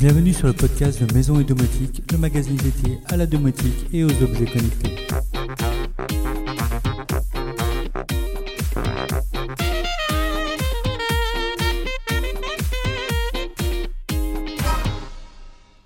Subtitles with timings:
[0.00, 4.02] Bienvenue sur le podcast de Maison et Domotique, le magazine dédié à la domotique et
[4.02, 4.96] aux objets connectés.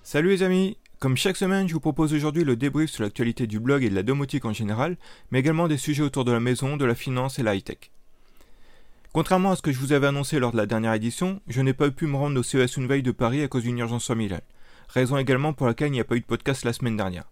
[0.01, 3.59] Salut les amis Comme chaque semaine, je vous propose aujourd'hui le débrief sur l'actualité du
[3.59, 4.95] blog et de la domotique en général,
[5.31, 7.91] mais également des sujets autour de la maison, de la finance et la high-tech.
[9.15, 11.71] Contrairement à ce que je vous avais annoncé lors de la dernière édition, je n'ai
[11.71, 14.41] pas pu me rendre au CES Unveil de Paris à cause d'une urgence familiale.
[14.89, 17.23] Raison également pour laquelle il n'y a pas eu de podcast la semaine dernière.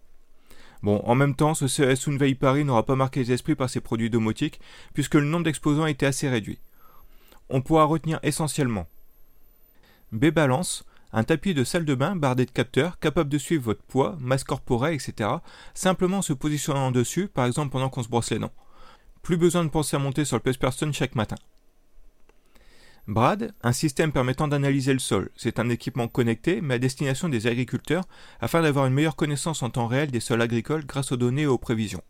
[0.82, 3.82] Bon, en même temps, ce CES Unveil Paris n'aura pas marqué les esprits par ses
[3.82, 4.60] produits domotiques,
[4.94, 6.58] puisque le nombre d'exposants était assez réduit.
[7.50, 8.86] On pourra retenir essentiellement
[10.10, 14.16] B-Balance, un tapis de salle de bain bardé de capteurs capable de suivre votre poids,
[14.20, 15.28] masse corporelle, etc.
[15.74, 18.54] simplement en se positionnant dessus, par exemple pendant qu'on se brosse les dents.
[19.20, 21.36] Plus besoin de penser à monter sur le Person chaque matin.
[23.06, 25.30] Brad, un système permettant d'analyser le sol.
[25.36, 28.04] C'est un équipement connecté, mais à destination des agriculteurs,
[28.40, 31.46] afin d'avoir une meilleure connaissance en temps réel des sols agricoles grâce aux données et
[31.46, 32.02] aux prévisions.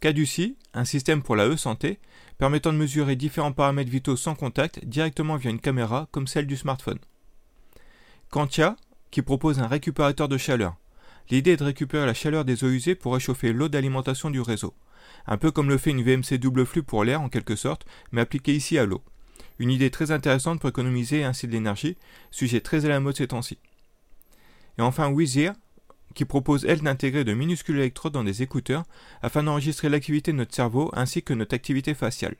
[0.00, 1.98] Caduci, un système pour la e-santé,
[2.38, 6.56] permettant de mesurer différents paramètres vitaux sans contact directement via une caméra comme celle du
[6.56, 6.98] smartphone.
[8.30, 8.76] Quantia,
[9.10, 10.76] qui propose un récupérateur de chaleur.
[11.30, 14.74] L'idée est de récupérer la chaleur des eaux usées pour réchauffer l'eau d'alimentation du réseau.
[15.26, 18.20] Un peu comme le fait une VMC double flux pour l'air en quelque sorte, mais
[18.20, 19.02] appliqué ici à l'eau.
[19.58, 21.96] Une idée très intéressante pour économiser ainsi de l'énergie,
[22.30, 23.58] sujet très à la mode ces temps-ci.
[24.78, 25.54] Et enfin Wizir,
[26.14, 28.84] qui propose elle d'intégrer de minuscules électrodes dans des écouteurs
[29.22, 32.36] afin d'enregistrer l'activité de notre cerveau ainsi que notre activité faciale.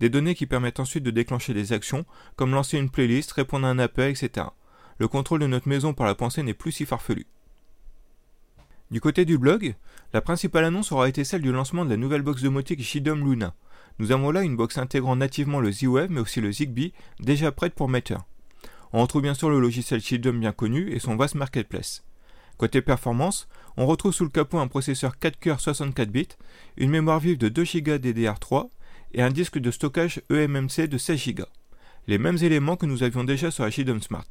[0.00, 2.04] Des données qui permettent ensuite de déclencher des actions,
[2.36, 4.46] comme lancer une playlist, répondre à un appel, etc.
[4.98, 7.26] Le contrôle de notre maison par la pensée n'est plus si farfelu.
[8.90, 9.74] Du côté du blog,
[10.12, 13.54] la principale annonce aura été celle du lancement de la nouvelle box domotique JDOM Luna,
[13.98, 17.74] nous avons là une box intégrant nativement le Z-Wave mais aussi le Zigbee, déjà prête
[17.74, 18.16] pour Matter.
[18.92, 22.04] On retrouve bien sûr le logiciel Shieldom bien connu et son vaste marketplace.
[22.58, 26.28] Côté performance, on retrouve sous le capot un processeur 4 coeurs 64 bits,
[26.76, 28.68] une mémoire vive de 2 Go DDR3
[29.14, 31.44] et un disque de stockage eMMC de 16 Go.
[32.06, 34.26] Les mêmes éléments que nous avions déjà sur la Shieldom Smart.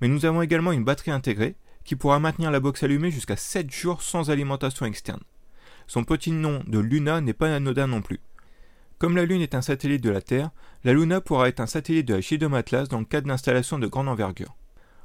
[0.00, 3.70] Mais nous avons également une batterie intégrée qui pourra maintenir la box allumée jusqu'à 7
[3.70, 5.22] jours sans alimentation externe.
[5.86, 8.20] Son petit nom de Luna n'est pas anodin non plus.
[8.98, 10.50] Comme la Lune est un satellite de la Terre,
[10.84, 13.86] la Luna pourra être un satellite de la Shidom Atlas dans le cadre d'installations de
[13.86, 14.56] grande envergure.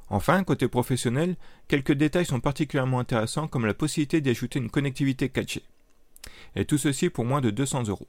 [0.07, 1.35] Enfin, côté professionnel,
[1.67, 5.63] quelques détails sont particulièrement intéressants comme la possibilité d'y ajouter une connectivité 4G.
[6.55, 8.07] Et tout ceci pour moins de 200 euros.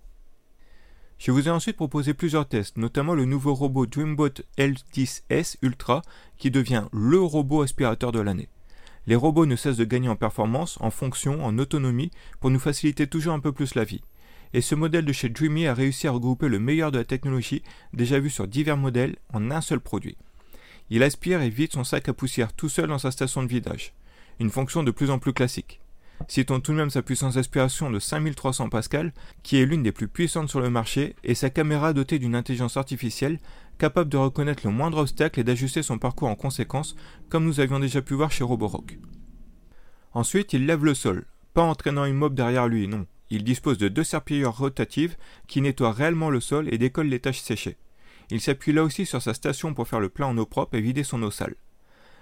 [1.19, 6.03] Je vous ai ensuite proposé plusieurs tests, notamment le nouveau robot Dreambot L10S Ultra
[6.39, 8.49] qui devient LE robot aspirateur de l'année.
[9.09, 13.09] Les robots ne cessent de gagner en performance, en fonction, en autonomie pour nous faciliter
[13.09, 14.03] toujours un peu plus la vie
[14.55, 17.63] et ce modèle de chez Dreamy a réussi à regrouper le meilleur de la technologie
[17.93, 20.17] déjà vue sur divers modèles en un seul produit.
[20.91, 23.95] Il aspire et vide son sac à poussière tout seul dans sa station de vidage,
[24.41, 25.81] une fonction de plus en plus classique.
[26.29, 30.09] Citons tout de même sa puissance d'aspiration de 5300 Pascal, qui est l'une des plus
[30.09, 33.39] puissantes sur le marché, et sa caméra dotée d'une intelligence artificielle
[33.79, 36.95] capable de reconnaître le moindre obstacle et d'ajuster son parcours en conséquence,
[37.29, 38.99] comme nous avions déjà pu voir chez Roborock.
[40.13, 41.25] Ensuite, il lève le sol,
[41.55, 43.07] pas en traînant une mob derrière lui, non.
[43.35, 45.17] Il dispose de deux serpillères rotatives
[45.47, 47.79] qui nettoient réellement le sol et décollent les taches séchées.
[48.31, 50.83] Il s'appuie là aussi sur sa station pour faire le plein en eau propre et
[50.83, 51.55] vider son eau sale.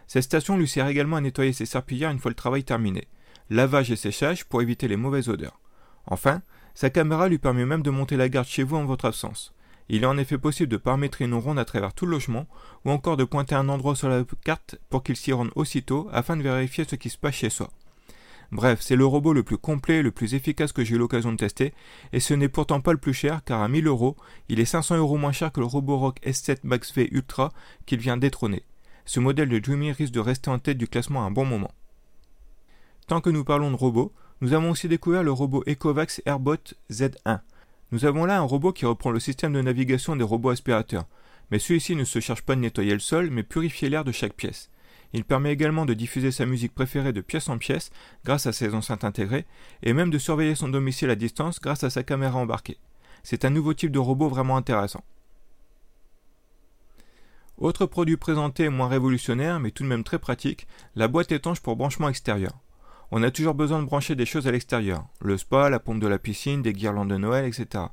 [0.07, 3.09] Cette station lui sert également à nettoyer ses serpillères une fois le travail terminé.
[3.51, 5.59] Lavage et séchage pour éviter les mauvaises odeurs.
[6.07, 6.43] Enfin,
[6.75, 9.53] sa caméra lui permet même de monter la garde chez vous en votre absence.
[9.89, 12.47] Il est en effet possible de paramétrer une ronde à travers tout le logement,
[12.85, 16.37] ou encore de pointer un endroit sur la carte pour qu'il s'y rende aussitôt afin
[16.37, 17.69] de vérifier ce qui se passe chez soi.
[18.53, 21.37] Bref, c'est le robot le plus complet, le plus efficace que j'ai eu l'occasion de
[21.37, 21.73] tester,
[22.13, 24.17] et ce n'est pourtant pas le plus cher, car à 1000 euros,
[24.49, 27.53] il est 500 euros moins cher que le Roborock S7 Max V Ultra
[27.87, 28.65] qu'il vient détrôner.
[29.05, 31.73] Ce modèle de Dreamy risque de rester en tête du classement un bon moment.
[33.07, 36.57] Tant que nous parlons de robots, nous avons aussi découvert le robot Ecovax Airbot
[36.91, 37.41] Z1.
[37.93, 41.07] Nous avons là un robot qui reprend le système de navigation des robots aspirateurs,
[41.51, 44.35] mais celui-ci ne se cherche pas de nettoyer le sol, mais purifier l'air de chaque
[44.35, 44.71] pièce.
[45.13, 47.91] Il permet également de diffuser sa musique préférée de pièce en pièce
[48.25, 49.47] grâce à ses enceintes intégrées
[49.83, 52.79] et même de surveiller son domicile à distance grâce à sa caméra embarquée.
[53.23, 55.05] C'est un nouveau type de robot vraiment intéressant.
[57.59, 61.77] Autre produit présenté moins révolutionnaire mais tout de même très pratique, la boîte étanche pour
[61.77, 62.53] branchement extérieur.
[63.11, 66.07] On a toujours besoin de brancher des choses à l'extérieur, le spa, la pompe de
[66.07, 67.87] la piscine, des guirlandes de Noël, etc.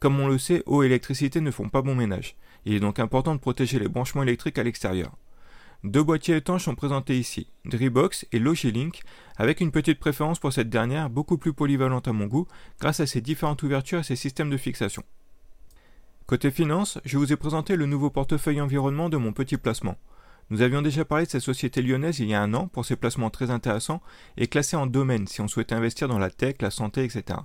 [0.00, 2.36] Comme on le sait, eau et électricité ne font pas bon ménage.
[2.64, 5.12] Il est donc important de protéger les branchements électriques à l'extérieur.
[5.84, 9.02] Deux boîtiers étanches sont présentés ici, Dribox et Logilink,
[9.36, 12.48] avec une petite préférence pour cette dernière, beaucoup plus polyvalente à mon goût,
[12.80, 15.02] grâce à ses différentes ouvertures et ses systèmes de fixation.
[16.26, 19.98] Côté finance, je vous ai présenté le nouveau portefeuille environnement de mon petit placement.
[20.48, 22.96] Nous avions déjà parlé de cette société lyonnaise il y a un an pour ses
[22.96, 24.00] placements très intéressants
[24.38, 27.40] et classés en domaine si on souhaitait investir dans la tech, la santé, etc.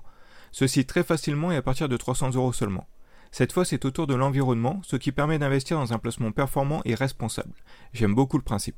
[0.53, 2.87] Ceci très facilement et à partir de 300 euros seulement.
[3.31, 6.95] Cette fois, c'est autour de l'environnement, ce qui permet d'investir dans un placement performant et
[6.95, 7.53] responsable.
[7.93, 8.77] J'aime beaucoup le principe.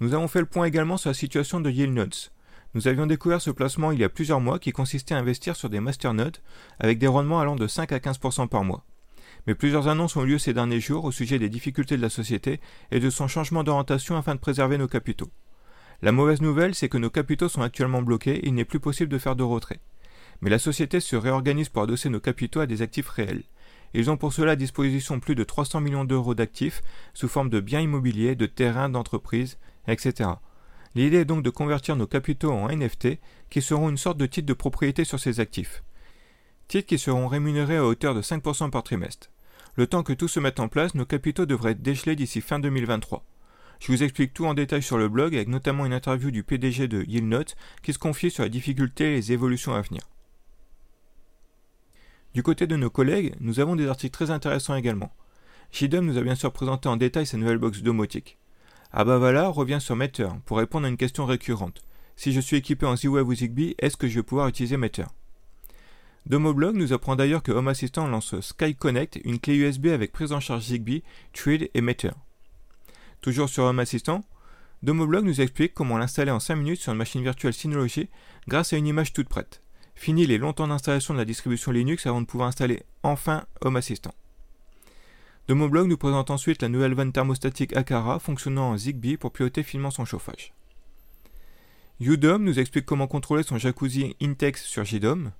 [0.00, 2.32] Nous avons fait le point également sur la situation de Yield Notes.
[2.74, 5.70] Nous avions découvert ce placement il y a plusieurs mois qui consistait à investir sur
[5.70, 6.36] des masternodes
[6.78, 8.84] avec des rendements allant de 5 à 15% par mois.
[9.46, 12.10] Mais plusieurs annonces ont eu lieu ces derniers jours au sujet des difficultés de la
[12.10, 12.60] société
[12.90, 15.30] et de son changement d'orientation afin de préserver nos capitaux.
[16.02, 19.10] La mauvaise nouvelle, c'est que nos capitaux sont actuellement bloqués et il n'est plus possible
[19.10, 19.80] de faire de retrait.
[20.40, 23.44] Mais la société se réorganise pour adosser nos capitaux à des actifs réels.
[23.94, 26.82] Ils ont pour cela à disposition plus de 300 millions d'euros d'actifs
[27.14, 30.30] sous forme de biens immobiliers, de terrains, d'entreprises, etc.
[30.94, 33.18] L'idée est donc de convertir nos capitaux en NFT
[33.50, 35.82] qui seront une sorte de titre de propriété sur ces actifs.
[36.68, 39.30] Titres qui seront rémunérés à hauteur de 5% par trimestre.
[39.76, 42.58] Le temps que tout se mette en place, nos capitaux devraient être dégelés d'ici fin
[42.58, 43.24] 2023.
[43.78, 46.88] Je vous explique tout en détail sur le blog avec notamment une interview du PDG
[46.88, 50.02] de YieldNote qui se confie sur les difficultés et les évolutions à venir.
[52.36, 55.10] Du côté de nos collègues, nous avons des articles très intéressants également.
[55.72, 58.36] JDOM nous a bien sûr présenté en détail sa nouvelle box domotique.
[58.92, 61.82] Abavala revient sur Meter pour répondre à une question récurrente.
[62.14, 65.06] Si je suis équipé en Z-Wave ou Zigbee, est-ce que je vais pouvoir utiliser Meter
[66.26, 70.32] Domoblog nous apprend d'ailleurs que Home Assistant lance Sky Connect, une clé USB avec prise
[70.32, 72.12] en charge Zigbee, Thread et Meter.
[73.22, 74.26] Toujours sur Home Assistant,
[74.82, 78.10] Domoblog nous explique comment l'installer en 5 minutes sur une machine virtuelle Synology
[78.46, 79.62] grâce à une image toute prête.
[79.96, 83.76] Fini les longs temps d'installation de la distribution Linux avant de pouvoir installer enfin Home
[83.76, 84.14] Assistant.
[85.48, 89.90] Domoblog nous présente ensuite la nouvelle vanne thermostatique Akara fonctionnant en Zigbee pour piloter finement
[89.90, 90.52] son chauffage.
[91.98, 95.32] Udom nous explique comment contrôler son jacuzzi Intex sur JDOM.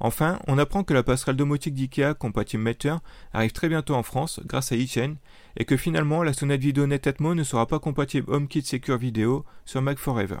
[0.00, 2.96] Enfin, on apprend que la passerelle domotique d'IKEA compatible Meter
[3.32, 5.14] arrive très bientôt en France grâce à eChain
[5.56, 9.80] et que finalement la sonnette vidéo NetAtmo ne sera pas compatible HomeKit Secure Video sur
[9.80, 10.38] Mac Forever.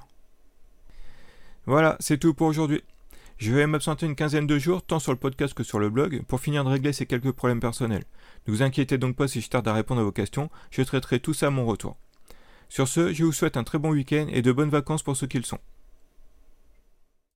[1.66, 2.82] Voilà, c'est tout pour aujourd'hui.
[3.42, 6.22] Je vais m'absenter une quinzaine de jours, tant sur le podcast que sur le blog,
[6.28, 8.04] pour finir de régler ces quelques problèmes personnels.
[8.46, 11.18] Ne vous inquiétez donc pas si je tarde à répondre à vos questions, je traiterai
[11.18, 11.96] tout ça à mon retour.
[12.68, 15.26] Sur ce, je vous souhaite un très bon week-end et de bonnes vacances pour ceux
[15.26, 15.58] qui le sont.